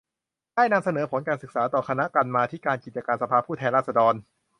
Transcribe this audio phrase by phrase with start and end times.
[0.55, 4.13] ได้นำเสนอผลการศึกษาต่อคณะกรรมาธิการกิจการสภาผู้แทนราษฎร